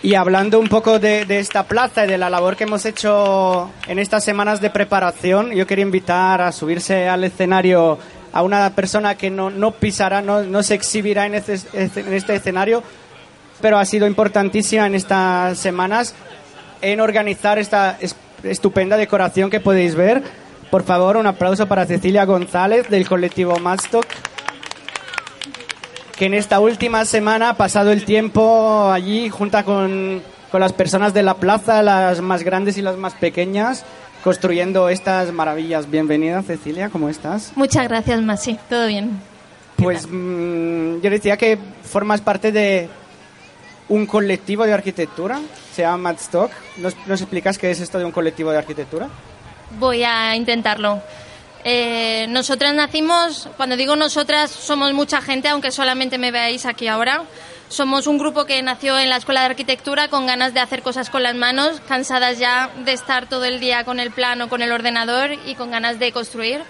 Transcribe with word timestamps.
Y 0.00 0.14
hablando 0.14 0.60
un 0.60 0.68
poco 0.68 1.00
de, 1.00 1.26
esta 1.40 1.64
plaza 1.64 2.04
y 2.04 2.08
de 2.08 2.18
la 2.18 2.30
labor 2.30 2.54
que 2.54 2.62
hemos 2.62 2.86
hecho 2.86 3.68
en 3.88 3.98
estas 3.98 4.22
semanas 4.22 4.60
de 4.60 4.70
preparación, 4.70 5.50
yo 5.50 5.66
quería 5.66 5.82
invitar 5.82 6.40
a 6.40 6.52
subirse 6.52 7.08
al 7.08 7.24
escenario 7.24 7.98
a 8.32 8.42
una 8.42 8.70
persona 8.76 9.16
que 9.16 9.28
no, 9.28 9.50
no 9.50 9.72
pisará, 9.72 10.22
no, 10.22 10.44
no, 10.44 10.62
se 10.62 10.74
exhibirá 10.74 11.26
en 11.26 11.34
este, 11.34 11.58
en 11.72 12.14
este 12.14 12.36
escenario, 12.36 12.84
pero 13.60 13.76
ha 13.76 13.84
sido 13.84 14.06
importantísima 14.06 14.86
en 14.86 14.94
estas 14.94 15.58
semanas 15.58 16.14
en 16.80 17.00
organizar 17.00 17.58
esta 17.58 17.98
estupenda 18.44 18.96
decoración 18.96 19.50
que 19.50 19.58
podéis 19.58 19.96
ver. 19.96 20.22
Por 20.70 20.84
favor, 20.84 21.16
un 21.16 21.26
aplauso 21.26 21.66
para 21.66 21.86
Cecilia 21.86 22.24
González 22.24 22.88
del 22.88 23.08
colectivo 23.08 23.58
Madstock 23.58 24.06
que 26.18 26.26
en 26.26 26.34
esta 26.34 26.58
última 26.58 27.04
semana 27.04 27.50
ha 27.50 27.54
pasado 27.54 27.92
el 27.92 28.04
tiempo 28.04 28.90
allí 28.90 29.28
junto 29.28 29.64
con, 29.64 30.20
con 30.50 30.60
las 30.60 30.72
personas 30.72 31.14
de 31.14 31.22
la 31.22 31.34
plaza, 31.34 31.80
las 31.80 32.20
más 32.20 32.42
grandes 32.42 32.76
y 32.76 32.82
las 32.82 32.96
más 32.96 33.14
pequeñas, 33.14 33.84
construyendo 34.24 34.88
estas 34.88 35.32
maravillas. 35.32 35.88
Bienvenida, 35.88 36.42
Cecilia, 36.42 36.88
¿cómo 36.88 37.08
estás? 37.08 37.52
Muchas 37.54 37.86
gracias, 37.86 38.20
Masi. 38.20 38.58
Todo 38.68 38.88
bien. 38.88 39.20
Pues 39.76 40.08
mmm, 40.10 41.00
yo 41.00 41.08
decía 41.08 41.36
que 41.36 41.56
formas 41.84 42.20
parte 42.20 42.50
de 42.50 42.88
un 43.88 44.04
colectivo 44.04 44.64
de 44.64 44.72
arquitectura, 44.72 45.38
se 45.72 45.82
llama 45.82 45.98
Madstock. 45.98 46.50
¿Nos, 46.78 46.96
¿Nos 47.06 47.20
explicas 47.20 47.58
qué 47.58 47.70
es 47.70 47.78
esto 47.78 47.96
de 47.96 48.04
un 48.04 48.10
colectivo 48.10 48.50
de 48.50 48.58
arquitectura? 48.58 49.08
Voy 49.78 50.02
a 50.02 50.34
intentarlo. 50.34 51.00
Eh, 51.64 52.26
nosotras 52.28 52.74
nacimos, 52.74 53.48
cuando 53.56 53.76
digo 53.76 53.96
nosotras, 53.96 54.50
somos 54.50 54.92
mucha 54.92 55.20
gente, 55.20 55.48
aunque 55.48 55.70
solamente 55.70 56.18
me 56.18 56.30
veáis 56.30 56.66
aquí 56.66 56.88
ahora. 56.88 57.24
Somos 57.68 58.06
un 58.06 58.16
grupo 58.16 58.46
que 58.46 58.62
nació 58.62 58.98
en 58.98 59.10
la 59.10 59.16
Escuela 59.16 59.40
de 59.40 59.46
Arquitectura 59.48 60.08
con 60.08 60.26
ganas 60.26 60.54
de 60.54 60.60
hacer 60.60 60.82
cosas 60.82 61.10
con 61.10 61.22
las 61.22 61.34
manos, 61.34 61.80
cansadas 61.86 62.38
ya 62.38 62.70
de 62.84 62.92
estar 62.92 63.28
todo 63.28 63.44
el 63.44 63.60
día 63.60 63.84
con 63.84 64.00
el 64.00 64.10
plano, 64.10 64.48
con 64.48 64.62
el 64.62 64.72
ordenador 64.72 65.32
y 65.44 65.54
con 65.54 65.70
ganas 65.70 65.98
de 65.98 66.12
construir. 66.12 66.62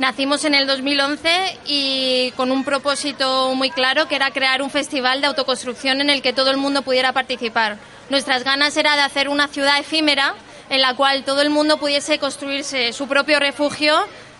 Nacimos 0.00 0.44
en 0.44 0.54
el 0.54 0.66
2011 0.66 1.58
y 1.66 2.32
con 2.36 2.50
un 2.50 2.64
propósito 2.64 3.52
muy 3.54 3.70
claro 3.70 4.08
que 4.08 4.16
era 4.16 4.30
crear 4.30 4.62
un 4.62 4.70
festival 4.70 5.20
de 5.20 5.26
autoconstrucción 5.26 6.00
en 6.00 6.10
el 6.10 6.22
que 6.22 6.32
todo 6.32 6.50
el 6.50 6.56
mundo 6.56 6.82
pudiera 6.82 7.12
participar. 7.12 7.78
Nuestras 8.08 8.42
ganas 8.42 8.76
era 8.76 8.96
de 8.96 9.02
hacer 9.02 9.28
una 9.28 9.48
ciudad 9.48 9.78
efímera 9.78 10.34
en 10.70 10.80
la 10.82 10.94
cual 10.94 11.24
todo 11.24 11.42
el 11.42 11.50
mundo 11.50 11.78
pudiese 11.78 12.18
construirse 12.18 12.92
su 12.92 13.08
propio 13.08 13.40
refugio, 13.40 13.94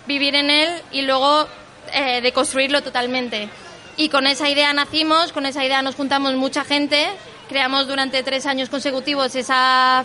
vivir 0.06 0.34
en 0.34 0.50
él 0.50 0.68
y 0.92 1.02
luego 1.02 1.46
eh, 1.92 2.20
de 2.20 2.32
construirlo 2.32 2.82
totalmente. 2.82 3.48
Y 3.96 4.08
con 4.10 4.26
esa 4.26 4.48
idea 4.48 4.72
nacimos, 4.72 5.32
con 5.32 5.46
esa 5.46 5.64
idea 5.64 5.82
nos 5.82 5.94
juntamos 5.94 6.34
mucha 6.34 6.64
gente, 6.64 7.08
creamos 7.48 7.88
durante 7.88 8.22
tres 8.22 8.46
años 8.46 8.68
consecutivos 8.68 9.34
ese 9.34 9.52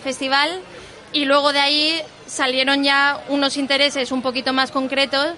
festival 0.02 0.60
y 1.12 1.26
luego 1.26 1.52
de 1.52 1.60
ahí 1.60 2.02
salieron 2.26 2.82
ya 2.82 3.20
unos 3.28 3.56
intereses 3.56 4.10
un 4.10 4.22
poquito 4.22 4.52
más 4.52 4.70
concretos 4.70 5.34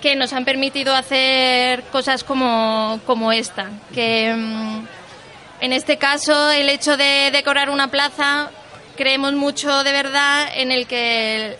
que 0.00 0.16
nos 0.16 0.32
han 0.32 0.44
permitido 0.44 0.94
hacer 0.94 1.82
cosas 1.84 2.24
como, 2.24 2.98
como 3.06 3.30
esta, 3.30 3.68
que 3.94 4.34
mm, 4.34 4.86
en 5.60 5.72
este 5.72 5.98
caso 5.98 6.50
el 6.50 6.68
hecho 6.68 6.96
de 6.96 7.30
decorar 7.30 7.70
una 7.70 7.88
plaza 7.88 8.50
creemos 9.00 9.32
mucho 9.32 9.82
de 9.82 9.92
verdad 9.92 10.46
en 10.56 10.70
el 10.70 10.86
que 10.86 11.56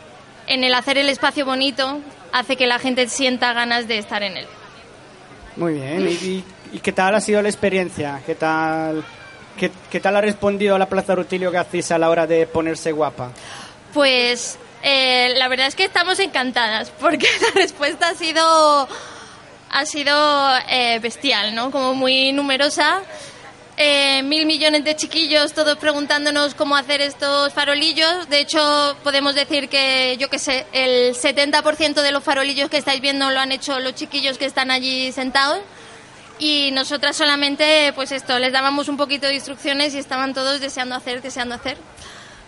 en 0.47 0.63
el 0.63 0.75
hacer 0.75 0.99
el 0.99 1.09
espacio 1.09 1.47
bonito 1.47 1.99
hace 2.33 2.55
que 2.55 2.67
la 2.67 2.79
gente 2.79 3.09
sienta 3.09 3.55
ganas 3.55 3.89
de 3.89 3.97
estar 3.97 4.23
en 4.23 4.37
él. 4.37 4.47
Muy 5.57 5.73
bien. 5.73 6.07
¿Y, 6.07 6.45
y 6.71 6.81
qué 6.81 6.93
tal 6.93 7.15
ha 7.15 7.21
sido 7.23 7.41
la 7.41 7.49
experiencia? 7.49 8.21
¿Qué 8.27 8.35
tal, 8.35 9.03
qué, 9.59 9.71
qué 9.91 10.01
tal 10.01 10.17
ha 10.17 10.21
respondido 10.21 10.77
la 10.77 10.87
Plaza 10.87 11.15
Rutilio 11.15 11.51
hacéis 11.59 11.91
a 11.93 11.99
la 11.99 12.11
hora 12.11 12.27
de 12.27 12.47
ponerse 12.47 12.93
guapa? 12.93 13.31
Pues 13.95 14.59
eh, 14.83 15.33
la 15.39 15.49
verdad 15.49 15.69
es 15.69 15.75
que 15.75 15.85
estamos 15.85 16.19
encantadas 16.19 16.93
porque 17.01 17.27
la 17.55 17.59
respuesta 17.59 18.11
ha 18.11 18.15
sido 18.15 18.87
ha 19.71 19.87
sido 19.87 20.59
eh, 20.69 20.99
bestial, 20.99 21.55
¿no? 21.55 21.71
Como 21.71 21.95
muy 21.95 22.33
numerosa 22.33 23.01
mil 24.23 24.47
millones 24.47 24.85
de 24.85 24.97
chiquillos 24.97 25.53
todos 25.53 25.77
preguntándonos 25.79 26.55
cómo 26.55 26.77
hacer 26.77 27.01
estos 27.01 27.53
farolillos. 27.53 28.29
De 28.29 28.41
hecho, 28.41 28.97
podemos 29.03 29.35
decir 29.35 29.69
que, 29.69 30.17
yo 30.19 30.29
qué 30.29 30.39
sé, 30.39 30.67
el 30.73 31.15
70% 31.15 32.03
de 32.03 32.13
los 32.13 32.23
farolillos 32.23 32.69
que 32.71 32.77
estáis 32.77 33.01
viendo 33.01 33.31
lo 33.31 33.41
han 33.41 33.53
hecho 33.53 33.79
los 33.81 33.95
chiquillos 33.95 34.39
que 34.39 34.47
están 34.47 34.71
allí 34.71 35.13
sentados. 35.13 35.61
Y 36.39 36.71
nosotras 36.73 37.17
solamente, 37.17 37.93
pues 37.95 38.13
esto, 38.13 38.39
les 38.39 38.53
dábamos 38.53 38.89
un 38.89 38.97
poquito 38.97 39.27
de 39.27 39.35
instrucciones 39.35 39.95
y 39.95 39.99
estaban 39.99 40.33
todos 40.33 40.61
deseando 40.61 40.95
hacer, 40.95 41.21
deseando 41.21 41.55
hacer. 41.55 41.77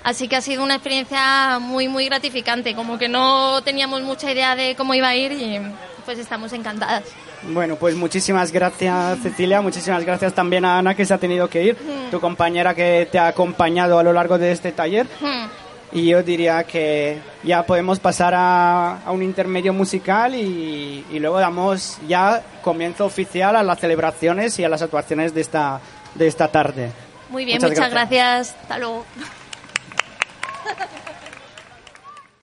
Así 0.02 0.28
que 0.28 0.36
ha 0.36 0.40
sido 0.40 0.62
una 0.62 0.74
experiencia 0.74 1.58
muy, 1.60 1.88
muy 1.88 2.06
gratificante. 2.06 2.74
Como 2.74 2.98
que 2.98 3.08
no 3.08 3.62
teníamos 3.62 4.02
mucha 4.02 4.32
idea 4.32 4.56
de 4.56 4.74
cómo 4.74 4.94
iba 4.94 5.08
a 5.08 5.16
ir 5.16 5.32
y 5.32 5.60
pues 6.04 6.18
estamos 6.18 6.52
encantadas. 6.52 7.02
Bueno, 7.42 7.76
pues 7.76 7.94
muchísimas 7.96 8.52
gracias 8.52 9.18
Cecilia, 9.22 9.60
muchísimas 9.60 10.04
gracias 10.04 10.32
también 10.34 10.64
a 10.64 10.78
Ana 10.78 10.94
que 10.94 11.04
se 11.04 11.14
ha 11.14 11.18
tenido 11.18 11.48
que 11.48 11.62
ir, 11.64 11.76
Mm. 11.76 12.10
tu 12.10 12.20
compañera 12.20 12.74
que 12.74 13.08
te 13.10 13.18
ha 13.18 13.28
acompañado 13.28 13.98
a 13.98 14.02
lo 14.02 14.12
largo 14.12 14.38
de 14.38 14.52
este 14.52 14.72
taller. 14.72 15.06
Hmm. 15.20 15.46
Y 15.94 16.06
yo 16.08 16.22
diría 16.22 16.64
que 16.64 17.18
ya 17.42 17.64
podemos 17.66 18.00
pasar 18.00 18.32
a, 18.34 19.02
a 19.04 19.10
un 19.12 19.22
intermedio 19.22 19.74
musical 19.74 20.34
y, 20.34 21.04
y 21.10 21.18
luego 21.18 21.38
damos 21.38 21.98
ya 22.08 22.42
comienzo 22.62 23.04
oficial 23.04 23.56
a 23.56 23.62
las 23.62 23.78
celebraciones 23.78 24.58
y 24.58 24.64
a 24.64 24.70
las 24.70 24.80
actuaciones 24.80 25.34
de 25.34 25.42
esta, 25.42 25.80
de 26.14 26.26
esta 26.28 26.48
tarde. 26.48 26.90
Muy 27.28 27.44
bien, 27.44 27.56
Muchas 27.58 27.70
muchas, 27.72 27.90
gracias. 27.90 28.08
gracias. 28.48 28.62
Hasta 28.62 28.78
luego. 28.78 29.04